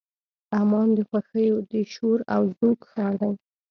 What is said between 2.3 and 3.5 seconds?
او زوږ ښار دی.